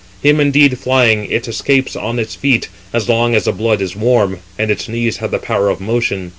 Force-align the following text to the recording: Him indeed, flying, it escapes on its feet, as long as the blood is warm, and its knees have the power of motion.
Him 0.23 0.39
indeed, 0.39 0.79
flying, 0.79 1.25
it 1.27 1.47
escapes 1.47 1.95
on 1.95 2.17
its 2.17 2.33
feet, 2.33 2.69
as 2.91 3.07
long 3.07 3.35
as 3.35 3.43
the 3.43 3.51
blood 3.51 3.83
is 3.83 3.95
warm, 3.95 4.39
and 4.57 4.71
its 4.71 4.89
knees 4.89 5.17
have 5.17 5.29
the 5.29 5.37
power 5.37 5.69
of 5.69 5.79
motion. 5.79 6.29